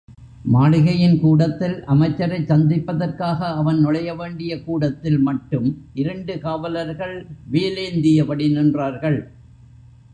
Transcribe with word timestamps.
மாளிகையின் 0.43 1.19
கூடத்தில் 1.19 1.75
அமைச்சரைச் 1.87 2.47
சந்திப்பதற்காக 2.47 3.49
அவன் 3.51 3.85
நுழையவேண்டிய 3.85 4.63
கூடத்தில் 4.63 5.19
மட்டும் 5.19 5.67
இரண்டு 5.93 6.39
காவலர்கள் 6.39 7.15
வேலேந்தியபடி 7.51 8.47
நின்றார்கள். 8.57 9.19